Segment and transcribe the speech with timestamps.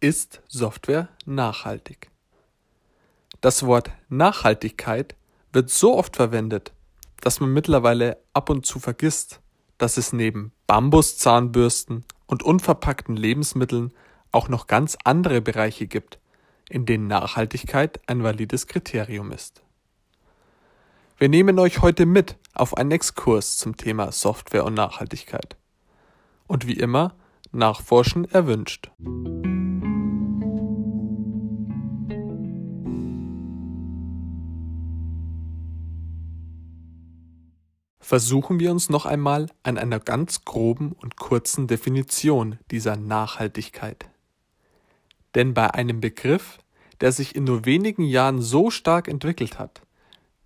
[0.00, 2.12] Ist Software nachhaltig?
[3.40, 5.16] Das Wort Nachhaltigkeit
[5.52, 6.72] wird so oft verwendet,
[7.20, 9.40] dass man mittlerweile ab und zu vergisst,
[9.76, 13.92] dass es neben Bambuszahnbürsten und unverpackten Lebensmitteln
[14.30, 16.20] auch noch ganz andere Bereiche gibt,
[16.68, 19.62] in denen Nachhaltigkeit ein valides Kriterium ist.
[21.16, 25.56] Wir nehmen euch heute mit auf einen Exkurs zum Thema Software und Nachhaltigkeit.
[26.46, 27.16] Und wie immer,
[27.50, 28.92] Nachforschen erwünscht.
[38.08, 44.08] Versuchen wir uns noch einmal an einer ganz groben und kurzen Definition dieser Nachhaltigkeit.
[45.34, 46.56] Denn bei einem Begriff,
[47.02, 49.82] der sich in nur wenigen Jahren so stark entwickelt hat,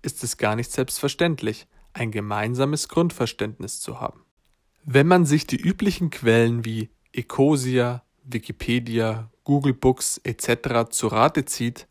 [0.00, 4.24] ist es gar nicht selbstverständlich, ein gemeinsames Grundverständnis zu haben.
[4.84, 10.88] Wenn man sich die üblichen Quellen wie Ecosia, Wikipedia, Google Books etc.
[10.88, 11.86] zu Rate zieht,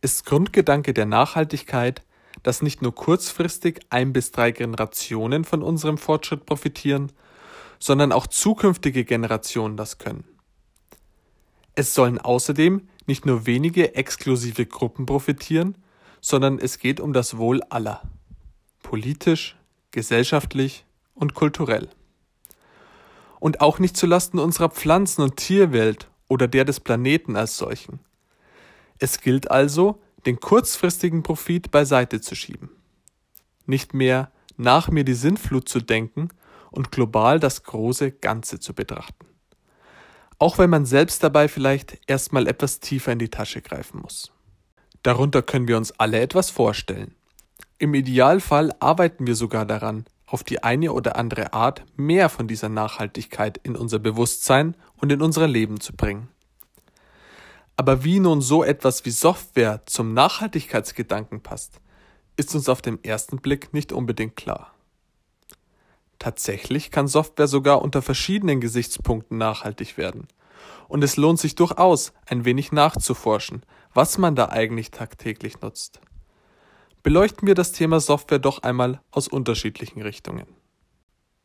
[0.00, 2.02] ist Grundgedanke der Nachhaltigkeit,
[2.46, 7.10] dass nicht nur kurzfristig ein bis drei Generationen von unserem Fortschritt profitieren,
[7.80, 10.22] sondern auch zukünftige Generationen das können.
[11.74, 15.76] Es sollen außerdem nicht nur wenige exklusive Gruppen profitieren,
[16.20, 18.02] sondern es geht um das Wohl aller.
[18.80, 19.56] Politisch,
[19.90, 21.88] gesellschaftlich und kulturell.
[23.40, 27.98] Und auch nicht zulasten unserer Pflanzen- und Tierwelt oder der des Planeten als solchen.
[29.00, 32.70] Es gilt also, den kurzfristigen Profit beiseite zu schieben.
[33.64, 36.28] Nicht mehr nach mir die Sinnflut zu denken
[36.70, 39.26] und global das große Ganze zu betrachten.
[40.38, 44.32] Auch wenn man selbst dabei vielleicht erstmal etwas tiefer in die Tasche greifen muss.
[45.02, 47.14] Darunter können wir uns alle etwas vorstellen.
[47.78, 52.68] Im Idealfall arbeiten wir sogar daran, auf die eine oder andere Art mehr von dieser
[52.68, 56.28] Nachhaltigkeit in unser Bewusstsein und in unser Leben zu bringen.
[57.76, 61.80] Aber wie nun so etwas wie Software zum Nachhaltigkeitsgedanken passt,
[62.36, 64.74] ist uns auf den ersten Blick nicht unbedingt klar.
[66.18, 70.26] Tatsächlich kann Software sogar unter verschiedenen Gesichtspunkten nachhaltig werden.
[70.88, 73.62] Und es lohnt sich durchaus, ein wenig nachzuforschen,
[73.92, 76.00] was man da eigentlich tagtäglich nutzt.
[77.02, 80.46] Beleuchten wir das Thema Software doch einmal aus unterschiedlichen Richtungen.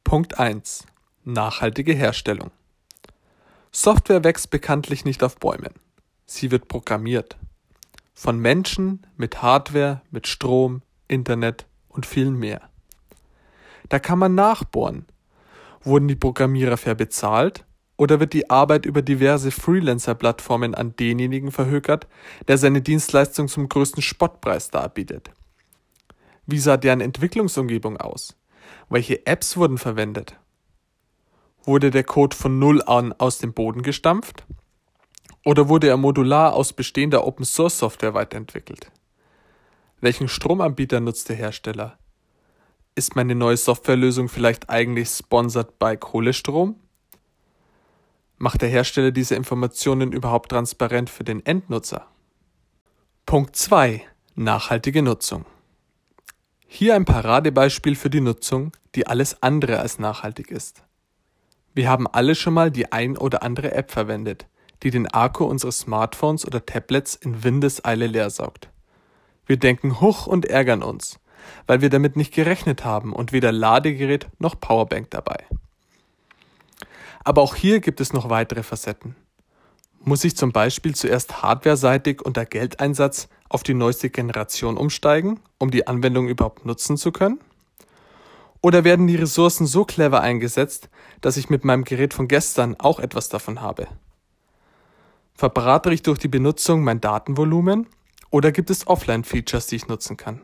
[0.03, 0.85] Punkt 1.
[1.23, 2.51] Nachhaltige Herstellung.
[3.71, 5.73] Software wächst bekanntlich nicht auf Bäumen.
[6.25, 7.37] Sie wird programmiert.
[8.13, 12.69] Von Menschen, mit Hardware, mit Strom, Internet und viel mehr.
[13.89, 15.05] Da kann man nachbohren.
[15.83, 17.65] Wurden die Programmierer fair bezahlt
[17.97, 22.07] oder wird die Arbeit über diverse Freelancer-Plattformen an denjenigen verhökert,
[22.47, 25.31] der seine Dienstleistung zum größten Spottpreis darbietet?
[26.45, 28.35] Wie sah deren Entwicklungsumgebung aus?
[28.89, 30.37] Welche Apps wurden verwendet?
[31.63, 34.45] Wurde der Code von Null an aus dem Boden gestampft?
[35.43, 38.91] Oder wurde er modular aus bestehender Open Source Software weiterentwickelt?
[39.99, 41.97] Welchen Stromanbieter nutzt der Hersteller?
[42.93, 46.75] Ist meine neue Softwarelösung vielleicht eigentlich sponsored bei Kohlestrom?
[48.37, 52.07] Macht der Hersteller diese Informationen überhaupt transparent für den Endnutzer?
[53.25, 54.03] Punkt 2.
[54.35, 55.45] Nachhaltige Nutzung.
[56.67, 60.83] Hier ein Paradebeispiel für die Nutzung, die alles andere als nachhaltig ist.
[61.73, 64.47] Wir haben alle schon mal die ein oder andere App verwendet,
[64.83, 68.69] die den Akku unseres Smartphones oder Tablets in Windeseile leersaugt.
[69.45, 71.19] Wir denken hoch und ärgern uns,
[71.67, 75.45] weil wir damit nicht gerechnet haben und weder Ladegerät noch Powerbank dabei.
[77.23, 79.15] Aber auch hier gibt es noch weitere Facetten.
[80.03, 85.85] Muss ich zum Beispiel zuerst hardwareseitig unter Geldeinsatz auf die neueste Generation umsteigen, um die
[85.85, 87.39] Anwendung überhaupt nutzen zu können?
[88.61, 92.99] Oder werden die Ressourcen so clever eingesetzt, dass ich mit meinem Gerät von gestern auch
[92.99, 93.87] etwas davon habe?
[95.41, 97.87] Verbratere ich durch die Benutzung mein Datenvolumen
[98.29, 100.41] oder gibt es Offline-Features, die ich nutzen kann?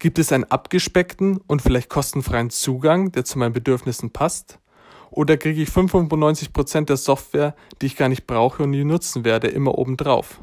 [0.00, 4.58] Gibt es einen abgespeckten und vielleicht kostenfreien Zugang, der zu meinen Bedürfnissen passt?
[5.12, 9.46] Oder kriege ich 95% der Software, die ich gar nicht brauche und nie nutzen werde,
[9.46, 10.40] immer obendrauf?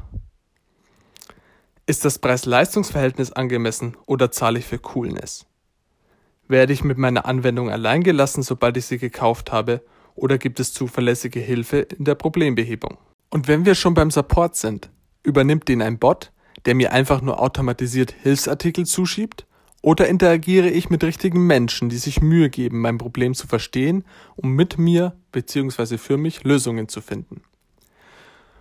[1.84, 5.44] Ist das Preis-Leistungs-Verhältnis angemessen oder zahle ich für Coolness?
[6.48, 9.82] Werde ich mit meiner Anwendung allein gelassen, sobald ich sie gekauft habe,
[10.14, 12.96] oder gibt es zuverlässige Hilfe in der Problembehebung?
[13.34, 14.90] Und wenn wir schon beim Support sind,
[15.24, 16.30] übernimmt den ein Bot,
[16.66, 19.44] der mir einfach nur automatisiert Hilfsartikel zuschiebt?
[19.82, 24.04] Oder interagiere ich mit richtigen Menschen, die sich Mühe geben, mein Problem zu verstehen,
[24.36, 25.98] um mit mir bzw.
[25.98, 27.42] für mich Lösungen zu finden?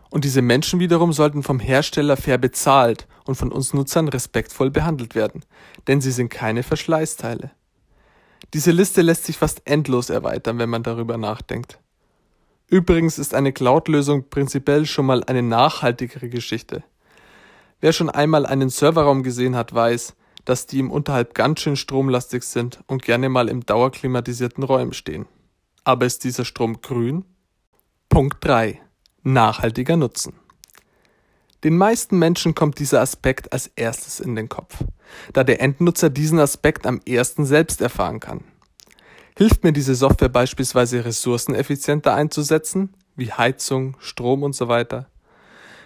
[0.10, 5.14] Und diese Menschen wiederum sollten vom Hersteller fair bezahlt und von uns Nutzern respektvoll behandelt
[5.14, 5.46] werden,
[5.86, 7.52] denn sie sind keine Verschleißteile.
[8.56, 11.78] Diese Liste lässt sich fast endlos erweitern, wenn man darüber nachdenkt.
[12.74, 16.84] Übrigens ist eine Cloud-Lösung prinzipiell schon mal eine nachhaltigere Geschichte.
[17.82, 22.42] Wer schon einmal einen Serverraum gesehen hat, weiß, dass die im Unterhalb ganz schön stromlastig
[22.42, 25.28] sind und gerne mal im dauerklimatisierten Räumen stehen.
[25.84, 27.26] Aber ist dieser Strom grün?
[28.10, 28.82] Punkt 3.
[29.22, 30.34] Nachhaltiger Nutzen.
[31.64, 34.84] Den meisten Menschen kommt dieser Aspekt als erstes in den Kopf,
[35.32, 38.44] da der Endnutzer diesen Aspekt am ersten selbst erfahren kann.
[39.36, 45.10] Hilft mir diese Software beispielsweise ressourceneffizienter einzusetzen, wie Heizung, Strom und so weiter?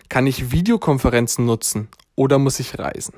[0.10, 3.14] Kann ich Videokonferenzen nutzen oder muss ich reisen?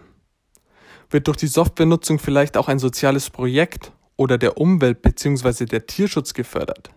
[1.10, 5.66] Wird durch die Softwarenutzung vielleicht auch ein soziales Projekt oder der Umwelt bzw.
[5.66, 6.92] der Tierschutz gefördert?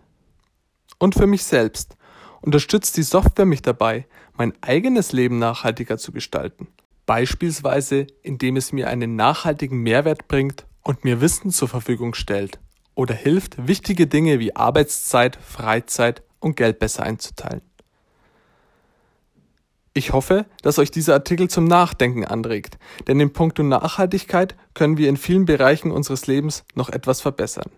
[0.99, 1.97] Und für mich selbst
[2.41, 4.05] unterstützt die Software mich dabei,
[4.37, 6.67] mein eigenes Leben nachhaltiger zu gestalten.
[7.07, 12.59] Beispielsweise, indem es mir einen nachhaltigen Mehrwert bringt und mir Wissen zur Verfügung stellt
[12.95, 17.61] oder hilft, wichtige Dinge wie Arbeitszeit, Freizeit und Geld besser einzuteilen.
[19.95, 25.07] Ich hoffe, dass euch dieser Artikel zum Nachdenken anregt, denn in puncto Nachhaltigkeit können wir
[25.07, 27.69] in vielen Bereichen unseres Lebens noch etwas verbessern.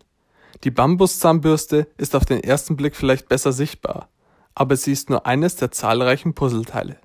[0.63, 4.07] Die Bambuszahnbürste ist auf den ersten Blick vielleicht besser sichtbar,
[4.53, 6.97] aber sie ist nur eines der zahlreichen Puzzleteile.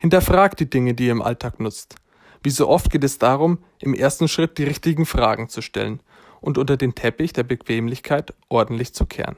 [0.00, 1.94] Hinterfragt die Dinge, die ihr im Alltag nutzt.
[2.42, 6.00] Wie so oft geht es darum, im ersten Schritt die richtigen Fragen zu stellen
[6.40, 9.36] und unter den Teppich der Bequemlichkeit ordentlich zu kehren.